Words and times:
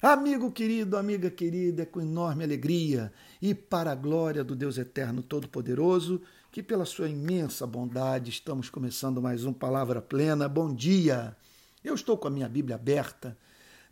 Amigo 0.00 0.52
querido, 0.52 0.96
amiga 0.96 1.28
querida, 1.28 1.82
é 1.82 1.84
com 1.84 2.00
enorme 2.00 2.44
alegria 2.44 3.12
e 3.42 3.52
para 3.52 3.90
a 3.90 3.96
glória 3.96 4.44
do 4.44 4.54
Deus 4.54 4.78
Eterno 4.78 5.24
Todo-Poderoso, 5.24 6.22
que 6.52 6.62
pela 6.62 6.84
sua 6.84 7.08
imensa 7.08 7.66
bondade 7.66 8.30
estamos 8.30 8.70
começando 8.70 9.20
mais 9.20 9.44
um 9.44 9.52
Palavra 9.52 10.00
Plena. 10.00 10.48
Bom 10.48 10.72
dia! 10.72 11.36
Eu 11.82 11.96
estou 11.96 12.16
com 12.16 12.28
a 12.28 12.30
minha 12.30 12.48
Bíblia 12.48 12.76
aberta 12.76 13.36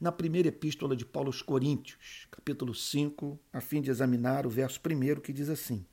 na 0.00 0.12
primeira 0.12 0.46
epístola 0.46 0.95
de 0.95 1.04
Paulo 1.04 1.30
aos 1.30 1.42
Coríntios, 1.42 2.29
capítulo 2.31 2.73
5, 2.73 3.37
a 3.53 3.61
fim 3.61 3.83
de 3.83 3.91
examinar 3.91 4.47
o 4.47 4.51
verso 4.51 4.81
primeiro 4.81 5.21
que 5.21 5.33
diz 5.33 5.49
assim: 5.49 5.85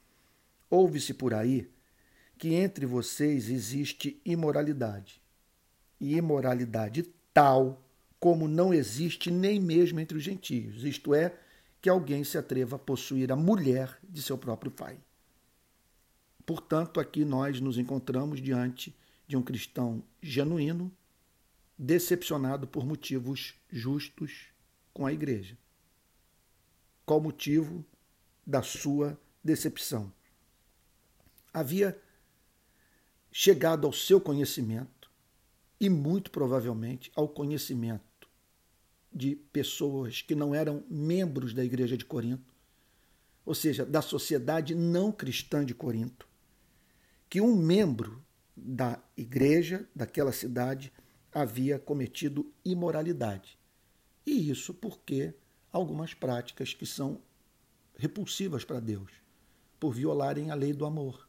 Ouve-se 0.69 1.15
por 1.15 1.33
aí 1.33 1.71
que 2.37 2.53
entre 2.53 2.85
vocês 2.85 3.49
existe 3.49 4.21
imoralidade, 4.23 5.19
e 5.99 6.15
imoralidade 6.15 7.01
tal 7.33 7.83
como 8.23 8.47
não 8.47 8.73
existe 8.73 9.29
nem 9.29 9.59
mesmo 9.59 9.99
entre 9.99 10.17
os 10.17 10.23
gentios, 10.23 10.85
isto 10.85 11.13
é, 11.13 11.37
que 11.81 11.89
alguém 11.89 12.23
se 12.23 12.37
atreva 12.37 12.77
a 12.77 12.79
possuir 12.79 13.29
a 13.33 13.35
mulher 13.35 13.99
de 14.01 14.21
seu 14.21 14.37
próprio 14.37 14.71
pai. 14.71 14.97
Portanto, 16.45 17.01
aqui 17.01 17.25
nós 17.25 17.59
nos 17.59 17.77
encontramos 17.77 18.41
diante 18.41 18.95
de 19.27 19.35
um 19.35 19.43
cristão 19.43 20.01
genuíno, 20.21 20.89
decepcionado 21.77 22.65
por 22.65 22.85
motivos 22.85 23.55
justos 23.69 24.47
com 24.93 25.05
a 25.05 25.11
igreja. 25.11 25.57
Qual 27.05 27.19
o 27.19 27.23
motivo 27.23 27.85
da 28.47 28.61
sua 28.61 29.19
decepção? 29.43 30.09
Havia 31.53 32.01
chegado 33.33 33.85
ao 33.85 33.91
seu 33.91 34.21
conhecimento 34.21 35.11
e 35.77 35.89
muito 35.89 36.31
provavelmente 36.31 37.11
ao 37.17 37.27
conhecimento 37.27 38.12
de 39.13 39.35
pessoas 39.35 40.21
que 40.21 40.35
não 40.35 40.55
eram 40.55 40.83
membros 40.89 41.53
da 41.53 41.63
igreja 41.63 41.95
de 41.95 42.05
Corinto, 42.05 42.53
ou 43.45 43.53
seja, 43.53 43.85
da 43.85 44.01
sociedade 44.01 44.73
não 44.73 45.11
cristã 45.11 45.65
de 45.65 45.73
Corinto, 45.73 46.27
que 47.29 47.41
um 47.41 47.55
membro 47.55 48.23
da 48.55 49.01
igreja 49.17 49.87
daquela 49.95 50.31
cidade 50.31 50.91
havia 51.31 51.79
cometido 51.79 52.51
imoralidade. 52.63 53.57
E 54.25 54.49
isso 54.49 54.73
porque 54.73 55.33
algumas 55.71 56.13
práticas 56.13 56.73
que 56.73 56.85
são 56.85 57.21
repulsivas 57.95 58.63
para 58.63 58.79
Deus, 58.79 59.11
por 59.79 59.93
violarem 59.93 60.51
a 60.51 60.55
lei 60.55 60.73
do 60.73 60.85
amor, 60.85 61.27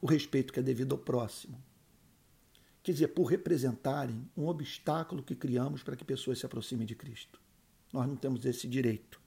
o 0.00 0.06
respeito 0.06 0.52
que 0.52 0.60
é 0.60 0.62
devido 0.62 0.92
ao 0.92 0.98
próximo, 0.98 1.62
quer 2.84 2.92
dizer, 2.92 3.08
por 3.08 3.24
representarem 3.24 4.30
um 4.36 4.46
obstáculo 4.46 5.22
que 5.22 5.34
criamos 5.34 5.82
para 5.82 5.96
que 5.96 6.04
pessoas 6.04 6.38
se 6.38 6.44
aproximem 6.44 6.86
de 6.86 6.94
Cristo. 6.94 7.40
Nós 7.90 8.06
não 8.06 8.14
temos 8.14 8.44
esse 8.44 8.68
direito. 8.68 9.18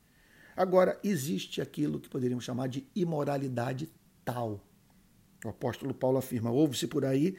Agora, 0.56 1.00
existe 1.04 1.60
aquilo 1.60 2.00
que 2.00 2.08
poderíamos 2.08 2.46
chamar 2.46 2.68
de 2.68 2.88
imoralidade 2.96 3.90
tal. 4.24 4.64
O 5.44 5.50
apóstolo 5.50 5.92
Paulo 5.94 6.20
afirma: 6.20 6.52
ouve-se 6.52 6.86
por 6.86 7.04
aí 7.04 7.36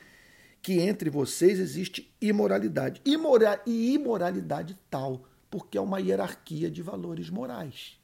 que 0.61 0.81
entre 0.81 1.09
vocês 1.09 1.61
existe 1.61 2.13
imoralidade. 2.21 3.01
Imora 3.05 3.63
e 3.65 3.95
imoralidade 3.95 4.77
tal, 4.91 5.25
porque 5.49 5.79
é 5.79 5.81
uma 5.81 6.01
hierarquia 6.01 6.69
de 6.69 6.83
valores 6.83 7.31
morais 7.31 7.97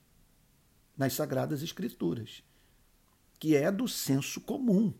nas 0.96 1.14
Sagradas 1.14 1.64
Escrituras, 1.64 2.44
que 3.40 3.56
é 3.56 3.72
do 3.72 3.88
senso 3.88 4.40
comum 4.40 4.94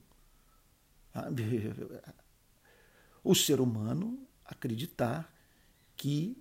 o 3.24 3.34
ser 3.34 3.60
humano 3.60 4.18
acreditar 4.44 5.34
que 5.96 6.36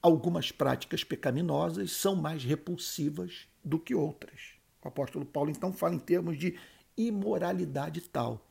algumas 0.00 0.50
práticas 0.50 1.04
pecaminosas 1.04 1.92
são 1.92 2.16
mais 2.16 2.42
repulsivas 2.42 3.46
do 3.62 3.78
que 3.78 3.94
outras. 3.94 4.54
O 4.82 4.88
apóstolo 4.88 5.26
Paulo 5.26 5.50
então 5.50 5.72
fala 5.72 5.94
em 5.94 5.98
termos 5.98 6.38
de 6.38 6.58
imoralidade 6.96 8.00
tal. 8.00 8.48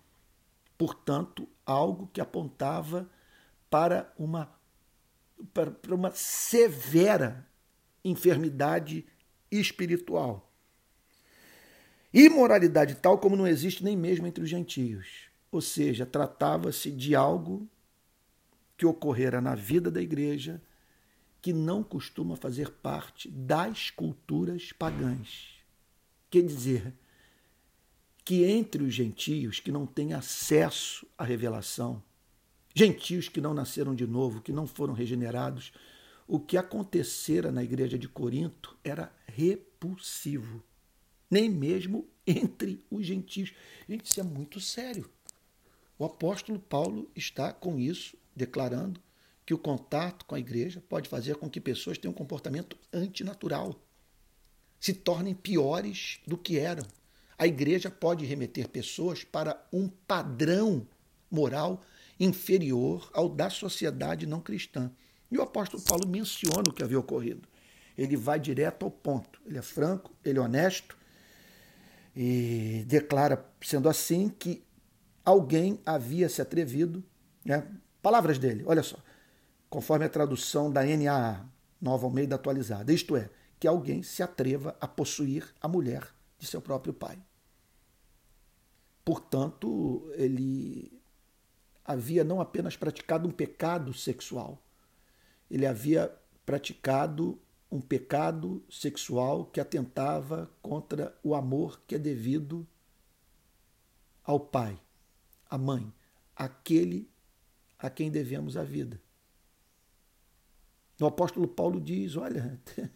Portanto, 0.77 1.47
algo 1.65 2.07
que 2.13 2.21
apontava 2.21 3.09
para 3.69 4.13
uma, 4.17 4.53
para 5.53 5.95
uma 5.95 6.11
severa 6.11 7.47
enfermidade 8.05 9.05
espiritual. 9.51 10.51
Imoralidade 12.13 12.95
tal 12.95 13.17
como 13.17 13.35
não 13.35 13.47
existe 13.47 13.83
nem 13.83 13.97
mesmo 13.97 14.27
entre 14.27 14.44
os 14.44 14.49
gentios. 14.49 15.26
Ou 15.51 15.61
seja, 15.61 16.05
tratava-se 16.05 16.91
de 16.91 17.15
algo 17.15 17.67
que 18.75 18.85
ocorrera 18.85 19.41
na 19.41 19.55
vida 19.55 19.89
da 19.89 20.01
igreja 20.01 20.61
que 21.41 21.53
não 21.53 21.83
costuma 21.83 22.35
fazer 22.35 22.69
parte 22.69 23.29
das 23.29 23.89
culturas 23.89 24.71
pagãs. 24.71 25.55
Quer 26.29 26.43
dizer, 26.43 26.93
que 28.27 28.43
entre 28.43 28.83
os 28.83 28.93
gentios 28.93 29.61
que 29.61 29.71
não 29.71 29.85
têm 29.85 30.13
acesso 30.13 31.07
à 31.17 31.23
revelação, 31.23 32.03
gentios 32.75 33.29
que 33.29 33.39
não 33.39 33.53
nasceram 33.53 33.95
de 33.95 34.05
novo, 34.05 34.41
que 34.41 34.51
não 34.51 34.67
foram 34.67 34.93
regenerados, 34.93 35.71
o 36.27 36.37
que 36.37 36.57
acontecera 36.57 37.53
na 37.53 37.63
igreja 37.63 37.97
de 37.97 38.09
Corinto 38.09 38.77
era 38.83 39.15
repulsivo. 39.25 40.61
Nem 41.31 41.49
mesmo 41.49 42.05
entre 42.27 42.83
os 42.91 43.05
gentios. 43.05 43.53
Gente, 43.87 44.05
isso 44.05 44.19
é 44.19 44.23
muito 44.23 44.59
sério. 44.59 45.09
O 45.99 46.05
apóstolo 46.05 46.59
Paulo 46.59 47.09
está 47.15 47.51
com 47.51 47.79
isso 47.79 48.17
declarando 48.35 49.01
que 49.45 49.53
o 49.53 49.57
contato 49.57 50.25
com 50.25 50.35
a 50.35 50.39
igreja 50.39 50.83
pode 50.87 51.09
fazer 51.09 51.35
com 51.37 51.49
que 51.49 51.59
pessoas 51.59 51.97
tenham 51.97 52.11
um 52.11 52.17
comportamento 52.17 52.77
antinatural, 52.93 53.81
se 54.79 54.93
tornem 54.93 55.33
piores 55.33 56.19
do 56.27 56.37
que 56.37 56.59
eram. 56.59 56.85
A 57.37 57.47
igreja 57.47 57.89
pode 57.89 58.25
remeter 58.25 58.67
pessoas 58.67 59.23
para 59.23 59.65
um 59.71 59.87
padrão 59.87 60.85
moral 61.31 61.81
inferior 62.19 63.09
ao 63.13 63.29
da 63.29 63.49
sociedade 63.49 64.25
não 64.25 64.41
cristã. 64.41 64.91
E 65.31 65.37
o 65.37 65.41
apóstolo 65.41 65.81
Paulo 65.83 66.07
menciona 66.07 66.63
o 66.67 66.73
que 66.73 66.83
havia 66.83 66.99
ocorrido. 66.99 67.47
Ele 67.97 68.15
vai 68.15 68.39
direto 68.39 68.83
ao 68.83 68.91
ponto. 68.91 69.41
Ele 69.45 69.57
é 69.57 69.61
franco, 69.61 70.11
ele 70.23 70.39
é 70.39 70.41
honesto 70.41 70.97
e 72.15 72.83
declara, 72.87 73.45
sendo 73.61 73.87
assim, 73.87 74.29
que 74.29 74.63
alguém 75.27 75.81
havia 75.85 76.29
se 76.29 76.41
atrevido, 76.41 77.03
né? 77.43 77.69
palavras 78.01 78.39
dele, 78.39 78.63
olha 78.65 78.81
só, 78.81 78.95
conforme 79.69 80.05
a 80.05 80.09
tradução 80.09 80.71
da 80.71 80.81
NAA, 80.85 81.45
Nova 81.81 82.05
Almeida 82.05 82.35
Atualizada, 82.35 82.93
isto 82.93 83.13
é, 83.17 83.29
que 83.59 83.67
alguém 83.67 84.01
se 84.01 84.23
atreva 84.23 84.77
a 84.79 84.88
possuir 84.88 85.53
a 85.59 85.67
mulher 85.67 86.07
de 86.39 86.47
seu 86.47 86.61
próprio 86.61 86.93
pai. 86.93 87.19
Portanto, 89.03 90.09
ele 90.13 90.97
havia 91.83 92.23
não 92.23 92.39
apenas 92.39 92.77
praticado 92.77 93.27
um 93.27 93.31
pecado 93.31 93.94
sexual, 93.94 94.63
ele 95.51 95.65
havia 95.65 96.09
praticado 96.45 97.38
um 97.69 97.81
pecado 97.81 98.63
sexual 98.69 99.45
que 99.45 99.59
atentava 99.59 100.49
contra 100.61 101.13
o 101.21 101.35
amor 101.35 101.81
que 101.85 101.95
é 101.95 101.99
devido 101.99 102.65
ao 104.23 104.39
pai 104.39 104.79
a 105.49 105.57
mãe, 105.57 105.91
aquele 106.35 107.09
a 107.77 107.89
quem 107.89 108.09
devemos 108.09 108.57
a 108.57 108.63
vida. 108.63 109.01
O 110.99 111.05
apóstolo 111.05 111.47
Paulo 111.47 111.79
diz: 111.79 112.15
olha, 112.15 112.59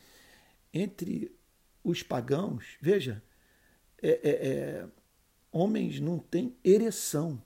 entre 0.73 1.35
os 1.83 2.03
pagãos, 2.03 2.77
veja, 2.81 3.23
é, 4.01 4.09
é, 4.09 4.47
é, 4.47 4.89
homens 5.51 5.99
não 5.99 6.17
têm 6.17 6.55
ereção 6.63 7.41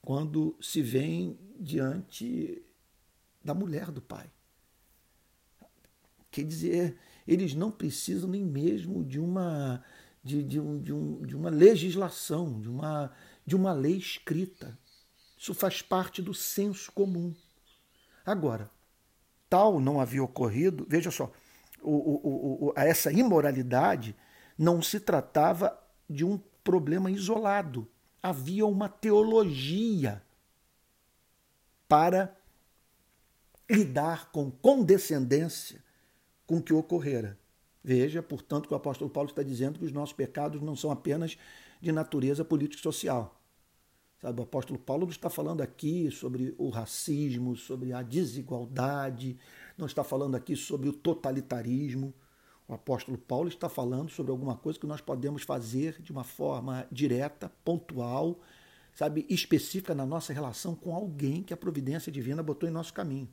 quando 0.00 0.56
se 0.60 0.82
vêm 0.82 1.38
diante 1.58 2.64
da 3.44 3.54
mulher 3.54 3.90
do 3.90 4.02
pai. 4.02 4.30
Quer 6.30 6.44
dizer, 6.44 6.96
eles 7.26 7.54
não 7.54 7.70
precisam 7.70 8.28
nem 8.28 8.44
mesmo 8.44 9.04
de 9.04 9.20
uma, 9.20 9.84
de, 10.24 10.42
de, 10.42 10.58
um, 10.58 10.80
de, 10.80 10.92
um, 10.92 11.20
de 11.22 11.36
uma 11.36 11.50
legislação, 11.50 12.58
de 12.60 12.68
uma, 12.68 13.12
de 13.46 13.56
uma 13.56 13.72
lei 13.72 13.96
escrita. 13.96 14.78
Isso 15.36 15.54
faz 15.54 15.82
parte 15.82 16.22
do 16.22 16.32
senso 16.32 16.92
comum. 16.92 17.34
Agora, 18.24 18.70
tal 19.48 19.80
não 19.80 20.00
havia 20.00 20.22
ocorrido, 20.22 20.86
veja 20.88 21.10
só, 21.10 21.32
o, 21.80 21.90
o, 21.90 22.68
o, 22.68 22.72
essa 22.76 23.12
imoralidade 23.12 24.14
não 24.56 24.80
se 24.80 25.00
tratava 25.00 25.76
de 26.08 26.24
um 26.24 26.38
problema 26.62 27.10
isolado. 27.10 27.88
Havia 28.22 28.64
uma 28.64 28.88
teologia 28.88 30.22
para 31.88 32.34
lidar 33.68 34.30
com 34.30 34.50
condescendência 34.50 35.82
com 36.46 36.58
o 36.58 36.62
que 36.62 36.72
ocorrera. 36.72 37.38
Veja, 37.84 38.22
portanto, 38.22 38.68
que 38.68 38.74
o 38.74 38.76
apóstolo 38.76 39.10
Paulo 39.10 39.28
está 39.28 39.42
dizendo 39.42 39.78
que 39.78 39.84
os 39.84 39.92
nossos 39.92 40.14
pecados 40.14 40.62
não 40.62 40.76
são 40.76 40.90
apenas 40.90 41.36
de 41.80 41.90
natureza 41.90 42.44
político-social. 42.44 43.42
Sabe, 44.20 44.38
o 44.38 44.44
apóstolo 44.44 44.78
Paulo 44.78 45.04
não 45.04 45.10
está 45.10 45.28
falando 45.28 45.62
aqui 45.62 46.08
sobre 46.12 46.54
o 46.56 46.68
racismo, 46.68 47.56
sobre 47.56 47.92
a 47.92 48.02
desigualdade, 48.02 49.36
não 49.76 49.86
está 49.86 50.04
falando 50.04 50.36
aqui 50.36 50.54
sobre 50.54 50.88
o 50.88 50.92
totalitarismo. 50.92 52.14
O 52.68 52.72
apóstolo 52.72 53.18
Paulo 53.18 53.48
está 53.48 53.68
falando 53.68 54.10
sobre 54.10 54.30
alguma 54.30 54.56
coisa 54.56 54.78
que 54.78 54.86
nós 54.86 55.00
podemos 55.00 55.42
fazer 55.42 56.00
de 56.00 56.12
uma 56.12 56.22
forma 56.22 56.86
direta, 56.92 57.50
pontual, 57.64 58.38
sabe, 58.94 59.26
específica 59.28 59.92
na 59.92 60.06
nossa 60.06 60.32
relação 60.32 60.76
com 60.76 60.94
alguém 60.94 61.42
que 61.42 61.52
a 61.52 61.56
providência 61.56 62.12
divina 62.12 62.44
botou 62.44 62.68
em 62.68 62.72
nosso 62.72 62.94
caminho. 62.94 63.28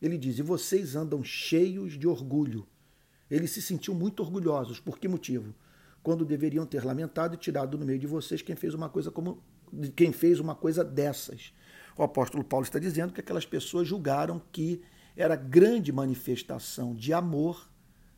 Ele 0.00 0.16
diz: 0.16 0.38
"E 0.38 0.42
vocês 0.42 0.94
andam 0.94 1.24
cheios 1.24 1.98
de 1.98 2.06
orgulho". 2.06 2.68
Eles 3.30 3.50
se 3.50 3.60
sentiam 3.60 3.94
muito 3.94 4.20
orgulhosos. 4.20 4.80
Por 4.80 4.98
que 4.98 5.08
motivo? 5.08 5.54
Quando 6.02 6.24
deveriam 6.24 6.64
ter 6.64 6.84
lamentado 6.84 7.34
e 7.34 7.38
tirado 7.38 7.76
no 7.76 7.84
meio 7.84 7.98
de 7.98 8.06
vocês 8.06 8.40
quem 8.40 8.56
fez 8.56 8.74
uma 8.74 8.88
coisa 8.88 9.10
como 9.10 9.42
quem 9.94 10.12
fez 10.12 10.40
uma 10.40 10.54
coisa 10.54 10.82
dessas. 10.82 11.52
O 11.96 12.02
apóstolo 12.02 12.44
Paulo 12.44 12.64
está 12.64 12.78
dizendo 12.78 13.12
que 13.12 13.20
aquelas 13.20 13.44
pessoas 13.44 13.86
julgaram 13.86 14.40
que 14.52 14.82
era 15.16 15.36
grande 15.36 15.92
manifestação 15.92 16.94
de 16.94 17.12
amor 17.12 17.68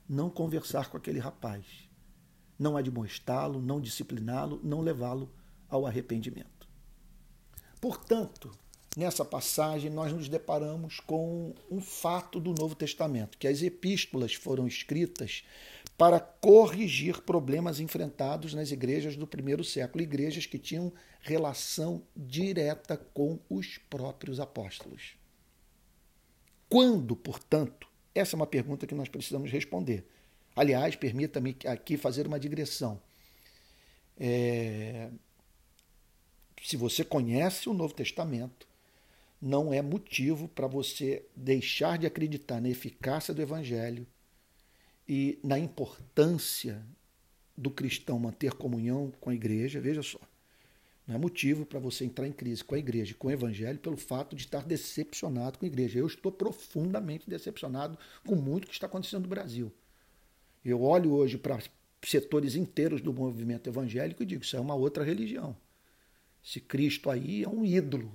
não 0.09 0.29
conversar 0.29 0.91
com 0.91 0.97
aquele 0.97 1.19
rapaz, 1.19 1.65
não 2.59 2.77
admoestá-lo, 2.77 3.61
não 3.61 3.81
discipliná-lo, 3.81 4.61
não 4.63 4.81
levá-lo 4.81 5.33
ao 5.69 5.87
arrependimento. 5.87 6.69
Portanto, 7.81 8.51
nessa 8.97 9.25
passagem 9.25 9.91
nós 9.91 10.13
nos 10.13 10.29
deparamos 10.29 11.01
com 11.01 11.55
um 11.71 11.81
fato 11.81 12.41
do 12.41 12.53
Novo 12.53 12.75
Testamento, 12.75 13.39
que 13.39 13.47
as 13.47 13.63
epístolas 13.63 14.35
foram 14.35 14.67
escritas 14.67 15.45
para 15.97 16.19
corrigir 16.19 17.21
problemas 17.23 17.79
enfrentados 17.79 18.55
nas 18.55 18.71
igrejas 18.71 19.17
do 19.17 19.27
primeiro 19.27 19.63
século, 19.63 20.03
igrejas 20.03 20.47
que 20.47 20.59
tinham 20.59 20.93
relação 21.21 22.03
direta 22.17 22.97
com 22.97 23.39
os 23.49 23.79
próprios 23.79 24.41
apóstolos. 24.41 25.15
Quando, 26.69 27.15
portanto, 27.15 27.87
essa 28.15 28.35
é 28.35 28.39
uma 28.39 28.47
pergunta 28.47 28.87
que 28.87 28.95
nós 28.95 29.09
precisamos 29.09 29.51
responder. 29.51 30.07
Aliás, 30.57 30.97
permita-me 30.97 31.57
aqui 31.67 31.97
fazer 31.97 32.27
uma 32.27 32.41
digressão. 32.41 33.01
É... 34.19 35.11
Se 36.63 36.77
você 36.77 37.05
conhece 37.05 37.69
o 37.69 37.75
Novo 37.75 37.95
Testamento, 37.95 38.70
não 39.41 39.73
é 39.73 39.81
motivo 39.81 40.49
para 40.49 40.67
você 40.67 41.25
deixar 41.35 41.97
de 41.99 42.07
acreditar 42.07 42.61
na 42.61 42.69
eficácia 42.69 43.33
do 43.33 43.41
Evangelho 43.41 44.07
e 45.09 45.39
na 45.43 45.59
importância 45.59 46.85
do 47.57 47.71
cristão 47.71 48.19
manter 48.19 48.53
comunhão 48.53 49.13
com 49.21 49.31
a 49.31 49.35
igreja, 49.35 49.81
veja 49.81 50.03
só. 50.03 50.21
Não 51.07 51.17
é 51.17 51.19
motivo 51.19 51.67
para 51.67 51.81
você 51.81 52.05
entrar 52.05 52.29
em 52.29 52.33
crise 52.33 52.63
com 52.63 52.75
a 52.75 52.79
igreja, 52.79 53.15
com 53.19 53.27
o 53.27 53.31
evangelho, 53.33 53.81
pelo 53.81 53.97
fato 53.97 54.37
de 54.37 54.45
estar 54.45 54.65
decepcionado 54.65 55.59
com 55.59 55.65
a 55.65 55.69
igreja. 55.69 55.99
Eu 55.99 56.07
estou 56.07 56.31
profundamente 56.31 57.29
decepcionado 57.29 57.99
com 58.25 58.37
muito 58.37 58.69
que 58.69 58.73
está 58.73 58.87
acontecendo 58.87 59.23
no 59.23 59.29
Brasil. 59.29 59.73
Eu 60.65 60.83
olho 60.83 61.13
hoje 61.13 61.37
para 61.37 61.59
setores 62.05 62.55
inteiros 62.55 63.01
do 63.01 63.13
movimento 63.13 63.69
evangélico 63.69 64.23
e 64.23 64.27
digo: 64.27 64.45
isso 64.45 64.57
é 64.57 64.61
uma 64.61 64.77
outra 64.77 65.03
religião. 65.03 65.57
Esse 66.45 66.61
Cristo 66.61 67.11
aí 67.11 67.43
é 67.43 67.49
um 67.49 67.65
ídolo 67.65 68.13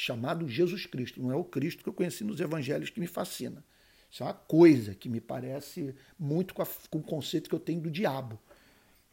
chamado 0.00 0.48
Jesus 0.48 0.86
Cristo, 0.86 1.20
não 1.20 1.30
é 1.30 1.36
o 1.36 1.44
Cristo 1.44 1.82
que 1.82 1.88
eu 1.88 1.92
conheci 1.92 2.24
nos 2.24 2.40
evangelhos 2.40 2.88
que 2.88 2.98
me 2.98 3.06
fascina. 3.06 3.62
Isso 4.10 4.22
é 4.22 4.26
uma 4.26 4.32
coisa 4.32 4.94
que 4.94 5.10
me 5.10 5.20
parece 5.20 5.94
muito 6.18 6.54
com, 6.54 6.62
a, 6.62 6.66
com 6.88 6.98
o 6.98 7.02
conceito 7.02 7.50
que 7.50 7.54
eu 7.54 7.60
tenho 7.60 7.82
do 7.82 7.90
diabo. 7.90 8.38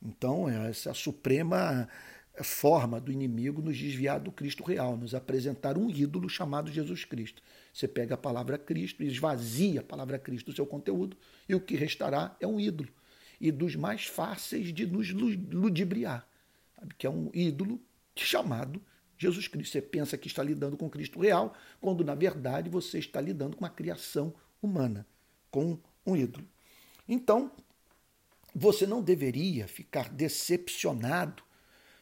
Então, 0.02 0.48
essa 0.48 0.90
é 0.90 0.92
a 0.92 0.96
suprema 0.96 1.90
forma 2.42 3.02
do 3.02 3.12
inimigo 3.12 3.62
nos 3.62 3.78
desviar 3.78 4.20
do 4.20 4.32
Cristo 4.32 4.64
real, 4.64 4.96
nos 4.96 5.14
apresentar 5.14 5.78
um 5.78 5.90
ídolo 5.90 6.30
chamado 6.30 6.72
Jesus 6.72 7.04
Cristo. 7.04 7.42
Você 7.74 7.88
pega 7.88 8.16
a 8.16 8.18
palavra 8.18 8.58
Cristo 8.58 9.04
e 9.04 9.08
esvazia 9.08 9.82
a 9.82 9.84
palavra 9.84 10.18
Cristo 10.18 10.52
do 10.52 10.56
seu 10.56 10.66
conteúdo, 10.66 11.18
e 11.50 11.56
o 11.56 11.60
que 11.60 11.76
restará 11.76 12.36
é 12.40 12.48
um 12.48 12.60
ídolo. 12.60 12.90
E 13.42 13.52
dos 13.52 13.76
mais 13.76 14.06
fáceis 14.06 14.74
de 14.74 14.86
nos 14.86 15.12
ludibriar, 15.12 16.28
sabe? 16.80 16.96
que 16.98 17.06
é 17.06 17.10
um 17.10 17.30
ídolo 17.34 17.80
chamado 18.16 18.82
Jesus 19.18 19.48
Cristo. 19.48 19.72
Você 19.72 19.82
pensa 19.82 20.18
que 20.18 20.28
está 20.28 20.44
lidando 20.44 20.78
com 20.78 20.90
Cristo 20.90 21.20
real, 21.20 21.54
quando 21.82 22.04
na 22.04 22.16
verdade 22.16 22.70
você 22.70 23.00
está 23.00 23.20
lidando 23.20 23.58
com 23.58 23.66
a 23.66 23.70
criação 23.70 24.34
humana, 24.62 25.06
com 25.50 25.80
um 26.06 26.16
ídolo. 26.16 26.46
Então, 27.08 27.52
você 28.54 28.86
não 28.86 29.02
deveria 29.02 29.68
ficar 29.68 30.10
decepcionado, 30.10 31.44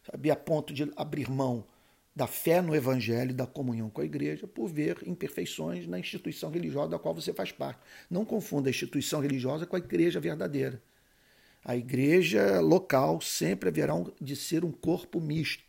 sabe, 0.09 0.31
a 0.31 0.35
ponto 0.35 0.73
de 0.73 0.91
abrir 0.95 1.29
mão 1.29 1.65
da 2.15 2.27
fé 2.27 2.61
no 2.61 2.73
Evangelho 2.73 3.31
e 3.31 3.33
da 3.33 3.45
comunhão 3.45 3.89
com 3.89 3.99
a 3.99 4.05
igreja 4.05 4.47
por 4.47 4.67
ver 4.67 4.99
imperfeições 5.05 5.85
na 5.85 5.99
instituição 5.99 6.49
religiosa 6.49 6.91
da 6.91 6.99
qual 6.99 7.13
você 7.13 7.33
faz 7.33 7.51
parte. 7.51 7.79
Não 8.09 8.23
confunda 8.23 8.69
a 8.69 8.71
instituição 8.71 9.19
religiosa 9.19 9.65
com 9.65 9.75
a 9.75 9.79
igreja 9.79 10.19
verdadeira. 10.19 10.81
A 11.63 11.75
igreja 11.75 12.61
local 12.61 13.19
sempre 13.19 13.69
haverá 13.69 13.95
de 14.21 14.35
ser 14.35 14.63
um 14.63 14.71
corpo 14.71 15.19
misto. 15.19 15.64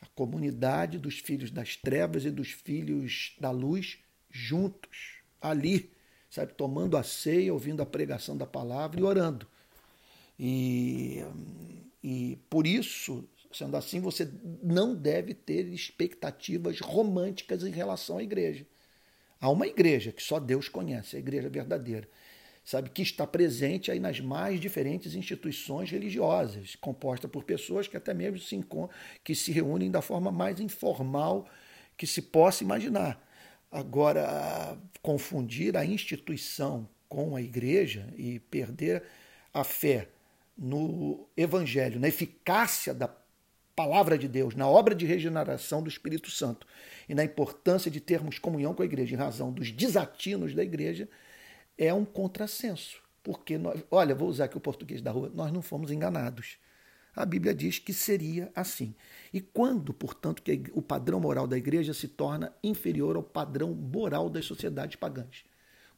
A 0.00 0.06
comunidade 0.14 0.98
dos 0.98 1.18
filhos 1.18 1.50
das 1.50 1.76
trevas 1.76 2.24
e 2.24 2.30
dos 2.30 2.50
filhos 2.50 3.36
da 3.38 3.50
luz 3.50 3.98
juntos, 4.30 5.18
ali, 5.40 5.90
sabe, 6.30 6.54
tomando 6.54 6.96
a 6.96 7.02
ceia, 7.02 7.52
ouvindo 7.52 7.82
a 7.82 7.86
pregação 7.86 8.36
da 8.36 8.46
palavra 8.46 9.00
e 9.00 9.02
orando. 9.02 9.46
E, 10.38 11.22
e 12.02 12.38
por 12.48 12.66
isso, 12.66 13.28
sendo 13.52 13.76
assim, 13.76 14.00
você 14.00 14.30
não 14.62 14.94
deve 14.94 15.34
ter 15.34 15.66
expectativas 15.66 16.80
românticas 16.80 17.62
em 17.64 17.70
relação 17.70 18.18
à 18.18 18.22
igreja. 18.22 18.66
Há 19.40 19.50
uma 19.50 19.66
igreja 19.66 20.12
que 20.12 20.22
só 20.22 20.38
Deus 20.38 20.68
conhece, 20.68 21.16
a 21.16 21.18
igreja 21.18 21.48
verdadeira, 21.48 22.08
sabe, 22.64 22.90
que 22.90 23.02
está 23.02 23.26
presente 23.26 23.90
aí 23.90 23.98
nas 23.98 24.20
mais 24.20 24.60
diferentes 24.60 25.14
instituições 25.14 25.90
religiosas, 25.90 26.76
composta 26.76 27.26
por 27.26 27.44
pessoas 27.44 27.88
que 27.88 27.96
até 27.96 28.14
mesmo 28.14 28.38
se 28.38 28.60
que 29.24 29.34
se 29.34 29.52
reúnem 29.52 29.90
da 29.90 30.02
forma 30.02 30.30
mais 30.30 30.60
informal 30.60 31.48
que 31.96 32.06
se 32.06 32.22
possa 32.22 32.64
imaginar. 32.64 33.22
Agora, 33.70 34.78
confundir 35.02 35.76
a 35.76 35.84
instituição 35.84 36.88
com 37.08 37.36
a 37.36 37.42
igreja 37.42 38.08
e 38.16 38.38
perder 38.38 39.02
a 39.52 39.64
fé 39.64 40.08
no 40.56 41.28
evangelho, 41.36 42.00
na 42.00 42.08
eficácia 42.08 42.94
da 42.94 43.08
palavra 43.74 44.18
de 44.18 44.28
Deus, 44.28 44.54
na 44.54 44.68
obra 44.68 44.94
de 44.94 45.06
regeneração 45.06 45.82
do 45.82 45.88
Espírito 45.88 46.30
Santo 46.30 46.66
e 47.08 47.14
na 47.14 47.24
importância 47.24 47.90
de 47.90 48.00
termos 48.00 48.38
comunhão 48.38 48.74
com 48.74 48.82
a 48.82 48.84
igreja 48.84 49.14
em 49.14 49.18
razão 49.18 49.52
dos 49.52 49.72
desatinos 49.72 50.54
da 50.54 50.62
igreja, 50.62 51.08
é 51.80 51.94
um 51.94 52.04
contrassenso. 52.04 53.00
Porque, 53.22 53.56
nós, 53.56 53.82
olha, 53.90 54.14
vou 54.14 54.28
usar 54.28 54.44
aqui 54.44 54.56
o 54.56 54.60
português 54.60 55.00
da 55.00 55.10
rua, 55.10 55.30
nós 55.34 55.50
não 55.50 55.62
fomos 55.62 55.90
enganados. 55.90 56.58
A 57.16 57.24
Bíblia 57.24 57.54
diz 57.54 57.78
que 57.78 57.92
seria 57.92 58.52
assim. 58.54 58.94
E 59.32 59.40
quando, 59.40 59.92
portanto, 59.92 60.42
que 60.42 60.64
o 60.72 60.82
padrão 60.82 61.18
moral 61.18 61.46
da 61.46 61.56
igreja 61.56 61.92
se 61.92 62.06
torna 62.06 62.54
inferior 62.62 63.16
ao 63.16 63.22
padrão 63.22 63.74
moral 63.74 64.30
das 64.30 64.44
sociedades 64.44 64.96
pagãs? 64.96 65.44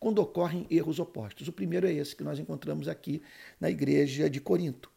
Quando 0.00 0.20
ocorrem 0.20 0.66
erros 0.70 0.98
opostos. 0.98 1.46
O 1.48 1.52
primeiro 1.52 1.86
é 1.86 1.92
esse 1.92 2.16
que 2.16 2.24
nós 2.24 2.38
encontramos 2.38 2.88
aqui 2.88 3.22
na 3.60 3.70
igreja 3.70 4.30
de 4.30 4.40
Corinto. 4.40 4.90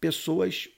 Pessoas 0.00 0.68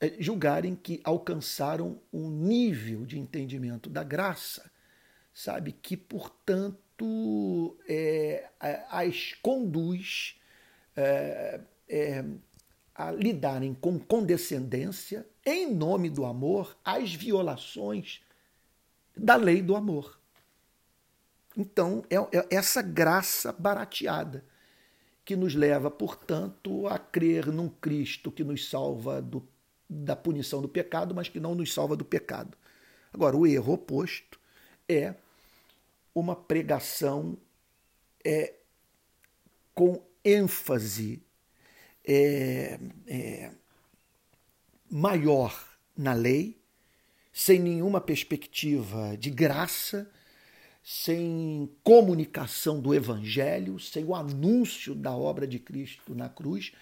eh, 0.00 0.14
julgarem 0.18 0.76
que 0.76 1.00
alcançaram 1.02 2.00
um 2.12 2.30
nível 2.30 3.04
de 3.04 3.18
entendimento 3.18 3.90
da 3.90 4.04
graça, 4.04 4.70
sabe, 5.32 5.72
que, 5.72 5.96
portanto, 5.96 6.78
é, 7.88 8.48
as 8.90 9.34
conduz 9.42 10.38
é, 10.96 11.60
é, 11.88 12.24
a 12.94 13.10
lidarem 13.10 13.74
com 13.74 13.98
condescendência, 13.98 15.26
em 15.44 15.72
nome 15.74 16.10
do 16.10 16.24
amor, 16.24 16.76
as 16.84 17.14
violações 17.14 18.20
da 19.16 19.36
lei 19.36 19.62
do 19.62 19.74
amor. 19.74 20.18
Então, 21.56 22.04
é, 22.10 22.16
é 22.16 22.46
essa 22.50 22.82
graça 22.82 23.52
barateada 23.52 24.44
que 25.24 25.36
nos 25.36 25.54
leva, 25.54 25.90
portanto, 25.90 26.86
a 26.86 26.98
crer 26.98 27.46
num 27.46 27.68
Cristo 27.68 28.32
que 28.32 28.44
nos 28.44 28.68
salva 28.68 29.22
do, 29.22 29.46
da 29.88 30.16
punição 30.16 30.60
do 30.60 30.68
pecado, 30.68 31.14
mas 31.14 31.28
que 31.28 31.40
não 31.40 31.54
nos 31.54 31.72
salva 31.72 31.96
do 31.96 32.04
pecado. 32.04 32.56
Agora, 33.12 33.36
o 33.36 33.46
erro 33.46 33.74
oposto 33.74 34.38
é 34.88 35.14
uma 36.14 36.34
pregação 36.34 37.38
é, 38.24 38.54
com 39.74 40.02
ênfase 40.24 41.22
é, 42.04 42.78
é, 43.06 43.50
maior 44.90 45.68
na 45.96 46.12
lei, 46.12 46.58
sem 47.32 47.58
nenhuma 47.58 48.00
perspectiva 48.00 49.16
de 49.16 49.30
graça, 49.30 50.10
sem 50.82 51.70
comunicação 51.84 52.80
do 52.80 52.94
Evangelho, 52.94 53.78
sem 53.78 54.04
o 54.04 54.14
anúncio 54.14 54.94
da 54.94 55.14
obra 55.14 55.46
de 55.46 55.58
Cristo 55.58 56.14
na 56.14 56.28
cruz, 56.28 56.72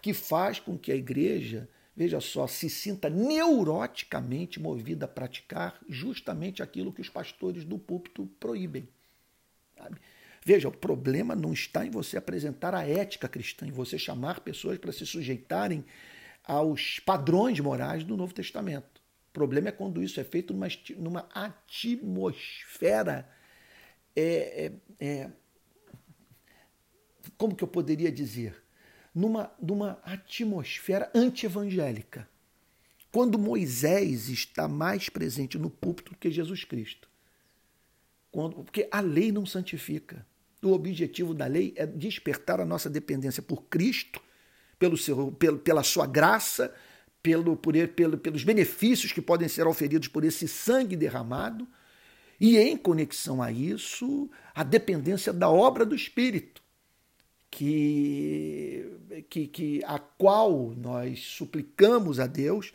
que 0.00 0.14
faz 0.14 0.60
com 0.60 0.78
que 0.78 0.92
a 0.92 0.96
igreja 0.96 1.68
veja 1.98 2.20
só, 2.20 2.46
se 2.46 2.70
sinta 2.70 3.10
neuroticamente 3.10 4.60
movida 4.60 5.06
a 5.06 5.08
praticar 5.08 5.80
justamente 5.88 6.62
aquilo 6.62 6.92
que 6.92 7.00
os 7.00 7.08
pastores 7.08 7.64
do 7.64 7.76
púlpito 7.76 8.30
proíbem. 8.38 8.88
Sabe? 9.76 9.98
Veja, 10.44 10.68
o 10.68 10.72
problema 10.72 11.34
não 11.34 11.52
está 11.52 11.84
em 11.84 11.90
você 11.90 12.16
apresentar 12.16 12.72
a 12.72 12.86
ética 12.88 13.28
cristã, 13.28 13.66
em 13.66 13.72
você 13.72 13.98
chamar 13.98 14.38
pessoas 14.38 14.78
para 14.78 14.92
se 14.92 15.04
sujeitarem 15.04 15.84
aos 16.44 17.00
padrões 17.00 17.58
morais 17.58 18.04
do 18.04 18.16
Novo 18.16 18.32
Testamento. 18.32 19.02
O 19.30 19.32
problema 19.32 19.70
é 19.70 19.72
quando 19.72 20.00
isso 20.00 20.20
é 20.20 20.24
feito 20.24 20.54
numa, 20.54 20.68
numa 20.98 21.28
atmosfera. 21.34 23.28
É, 24.14 24.70
é, 25.00 25.04
é, 25.04 25.30
como 27.36 27.56
que 27.56 27.64
eu 27.64 27.68
poderia 27.68 28.12
dizer? 28.12 28.67
Numa, 29.14 29.52
numa 29.60 29.98
atmosfera 30.02 31.10
anti-evangélica. 31.14 32.28
Quando 33.10 33.38
Moisés 33.38 34.28
está 34.28 34.68
mais 34.68 35.08
presente 35.08 35.58
no 35.58 35.70
púlpito 35.70 36.12
do 36.12 36.18
que 36.18 36.30
Jesus 36.30 36.64
Cristo. 36.64 37.08
Quando, 38.30 38.62
porque 38.62 38.86
a 38.90 39.00
lei 39.00 39.32
não 39.32 39.46
santifica. 39.46 40.26
O 40.62 40.72
objetivo 40.72 41.32
da 41.32 41.46
lei 41.46 41.72
é 41.76 41.86
despertar 41.86 42.60
a 42.60 42.64
nossa 42.64 42.90
dependência 42.90 43.42
por 43.42 43.62
Cristo, 43.64 44.20
pelo 44.78 44.96
seu, 44.96 45.32
pelo, 45.32 45.58
pela 45.58 45.82
sua 45.82 46.06
graça, 46.06 46.74
pelo, 47.22 47.56
por 47.56 47.74
ele, 47.74 47.88
pelo, 47.88 48.18
pelos 48.18 48.44
benefícios 48.44 49.12
que 49.12 49.20
podem 49.22 49.48
ser 49.48 49.66
oferidos 49.66 50.08
por 50.08 50.24
esse 50.24 50.46
sangue 50.46 50.96
derramado, 50.96 51.66
e 52.40 52.56
em 52.56 52.76
conexão 52.76 53.42
a 53.42 53.50
isso, 53.50 54.30
a 54.54 54.62
dependência 54.62 55.32
da 55.32 55.48
obra 55.48 55.84
do 55.84 55.94
Espírito, 55.94 56.62
que, 57.50 59.24
que, 59.28 59.46
que 59.46 59.82
a 59.84 59.98
qual 59.98 60.74
nós 60.76 61.20
suplicamos 61.20 62.20
a 62.20 62.26
Deus 62.26 62.72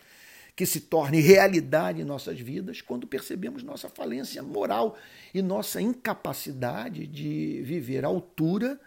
que 0.56 0.65
se 0.65 0.82
torne 0.82 1.20
realidade 1.20 2.01
em 2.01 2.06
nossas 2.06 2.39
vidas 2.39 2.82
quando 2.82 3.08
percebemos 3.08 3.63
nossa 3.63 3.89
falência 3.89 4.42
moral 4.44 4.98
e 5.34 5.42
nossa 5.42 5.82
incapacidade 5.82 7.08
de 7.08 7.62
viver 7.63 8.06
à 8.06 8.08
altura 8.08 8.80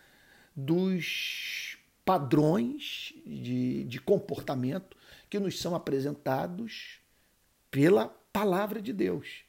dos 0.55 1.77
padrões 2.05 3.13
de, 3.27 3.85
de 3.85 4.01
comportamento 4.01 4.97
que 5.29 5.41
nos 5.41 5.59
são 5.59 5.75
apresentados 5.75 7.01
pela 7.69 8.09
palavra 8.33 8.81
de 8.81 8.93
Deus. 8.93 9.46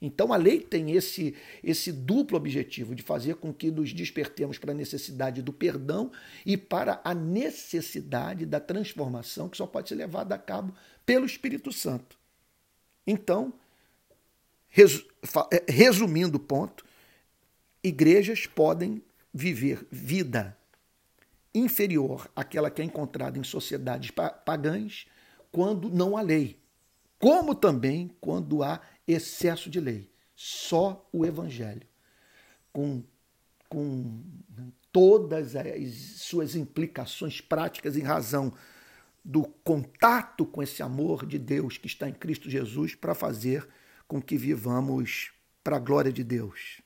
Então 0.00 0.32
a 0.32 0.36
lei 0.36 0.60
tem 0.60 0.92
esse, 0.92 1.34
esse 1.62 1.92
duplo 1.92 2.36
objetivo 2.36 2.94
de 2.94 3.02
fazer 3.02 3.34
com 3.34 3.52
que 3.52 3.70
nos 3.70 3.92
despertemos 3.92 4.56
para 4.56 4.72
a 4.72 4.74
necessidade 4.74 5.42
do 5.42 5.52
perdão 5.52 6.10
e 6.46 6.56
para 6.56 7.00
a 7.04 7.12
necessidade 7.12 8.46
da 8.46 8.58
transformação 8.58 9.48
que 9.48 9.56
só 9.56 9.66
pode 9.66 9.90
ser 9.90 9.96
levada 9.96 10.34
a 10.34 10.38
cabo 10.38 10.74
pelo 11.04 11.26
Espírito 11.26 11.70
Santo. 11.70 12.18
Então, 13.06 13.52
é, 15.50 15.64
resumindo 15.68 16.36
o 16.36 16.40
ponto, 16.40 16.84
igrejas 17.82 18.46
podem 18.46 19.02
viver 19.34 19.86
vida 19.90 20.56
inferior 21.54 22.30
àquela 22.34 22.70
que 22.70 22.80
é 22.80 22.84
encontrada 22.84 23.38
em 23.38 23.42
sociedades 23.42 24.10
pagãs 24.44 25.06
quando 25.50 25.90
não 25.90 26.16
há 26.16 26.22
lei, 26.22 26.56
como 27.18 27.54
também 27.54 28.10
quando 28.20 28.62
há 28.62 28.80
excesso 29.12 29.70
de 29.70 29.80
lei. 29.80 30.10
Só 30.34 31.08
o 31.12 31.26
Evangelho, 31.26 31.86
com, 32.72 33.02
com 33.68 34.22
todas 34.90 35.54
as 35.54 35.94
suas 36.16 36.54
implicações 36.56 37.40
práticas 37.40 37.96
em 37.96 38.02
razão 38.02 38.52
do 39.24 39.44
contato 39.44 40.46
com 40.46 40.62
esse 40.62 40.82
amor 40.82 41.26
de 41.26 41.38
Deus 41.38 41.76
que 41.76 41.86
está 41.86 42.08
em 42.08 42.14
Cristo 42.14 42.48
Jesus 42.48 42.94
para 42.94 43.14
fazer 43.14 43.68
com 44.08 44.20
que 44.20 44.36
vivamos 44.36 45.30
para 45.62 45.76
a 45.76 45.80
glória 45.80 46.12
de 46.12 46.24
Deus. 46.24 46.80